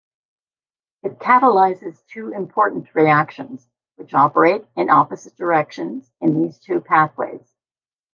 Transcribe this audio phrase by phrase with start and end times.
[1.03, 7.53] It catalyzes two important reactions, which operate in opposite directions in these two pathways.